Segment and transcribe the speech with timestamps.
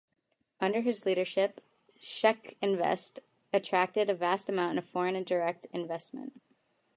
[0.59, 1.61] Under his leadership,
[2.01, 3.19] CzechInvest
[3.53, 6.41] attracted a vast amount of foreign direct investment.